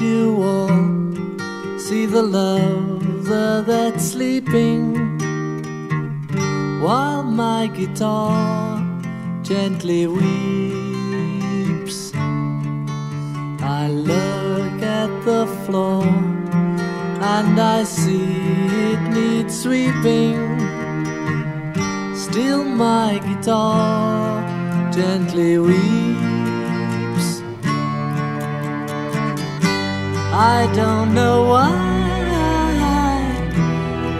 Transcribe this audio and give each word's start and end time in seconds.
You 0.00 0.42
all 0.42 1.78
see 1.78 2.04
the 2.04 2.22
lover 2.22 3.62
that's 3.66 4.10
sleeping 4.10 4.94
while 6.82 7.22
my 7.22 7.68
guitar 7.68 8.84
gently 9.42 10.06
weeps? 10.06 11.16
I 13.62 13.88
look 13.88 14.82
at 14.82 15.08
the 15.24 15.46
floor 15.64 16.04
and 16.04 17.58
I 17.58 17.84
see 17.84 18.26
it 18.90 19.00
needs 19.14 19.62
sweeping. 19.62 20.36
Still, 22.14 22.64
my 22.64 23.18
guitar 23.24 24.42
gently 24.92 25.58
weeps. 25.58 26.35
I 30.38 30.70
don't 30.74 31.14
know 31.14 31.48
why 31.48 31.72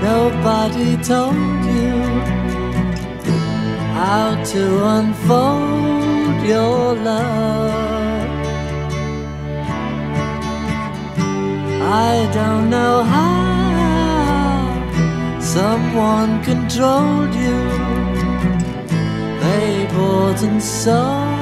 nobody 0.00 0.96
told 1.02 1.62
you 1.76 1.92
how 3.92 4.42
to 4.42 4.84
unfold 4.96 6.46
your 6.46 6.94
love. 6.94 7.70
I 11.82 12.30
don't 12.32 12.70
know 12.70 13.02
how 13.02 13.38
someone 15.38 16.42
controlled 16.44 17.34
you. 17.34 17.58
They 19.42 19.86
bought 19.92 20.42
and 20.42 20.62
sold 20.62 21.35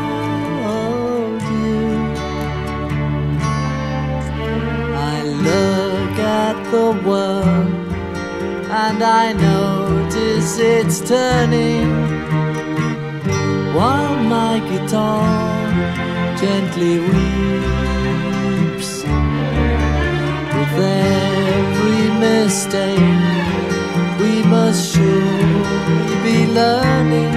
the 6.75 6.91
world 7.09 7.69
and 8.85 9.01
I 9.23 9.33
notice 9.33 10.59
it's 10.59 10.99
turning. 11.09 11.89
While 13.77 14.17
my 14.37 14.55
guitar 14.71 15.25
gently 16.43 16.95
weeps 17.11 18.93
with 20.57 20.77
every 21.13 22.05
mistake 22.27 23.23
we 24.21 24.33
must 24.55 24.81
surely 24.95 26.17
be 26.27 26.39
learning. 26.61 27.37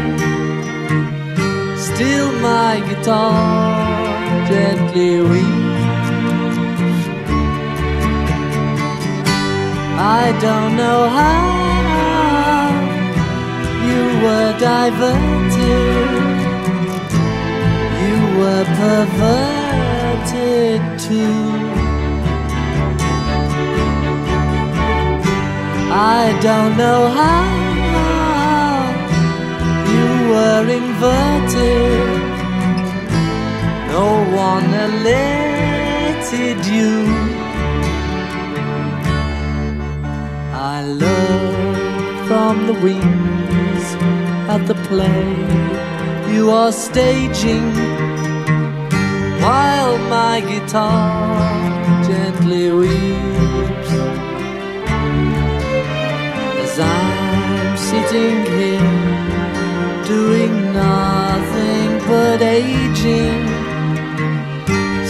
Still 1.88 2.30
my 2.50 2.74
guitar 2.90 3.38
gently 4.50 5.12
weeps 5.30 5.67
I 10.10 10.32
don't 10.46 10.72
know 10.82 11.02
how 11.20 11.48
you 13.88 14.04
were 14.24 14.52
diverted 14.68 15.98
you 18.04 18.18
were 18.40 18.66
perverted 18.82 20.00
too 21.08 21.68
I 25.90 26.38
don't 26.42 26.78
know 26.78 27.08
how 27.10 27.67
you 29.94 30.08
were 30.32 30.67
inverted. 30.80 32.22
No 33.88 34.08
one 34.36 34.70
alerted 34.88 36.60
you. 36.66 37.17
From 42.48 42.66
the 42.66 42.80
wings 42.86 43.86
at 44.54 44.62
the 44.68 44.76
play 44.88 45.28
you 46.34 46.50
are 46.50 46.72
staging 46.72 47.68
while 49.44 49.98
my 50.16 50.40
guitar 50.52 51.36
gently 52.08 52.72
weeps. 52.72 53.92
As 56.64 56.74
I'm 56.80 57.78
sitting 57.90 58.38
here 58.58 58.94
doing 60.14 60.54
nothing 60.72 61.90
but 62.08 62.42
aging, 62.42 63.44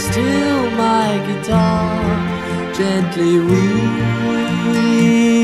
still 0.06 0.62
my 0.86 1.10
guitar 1.28 2.74
gently 2.74 3.34
weeps. 3.48 5.37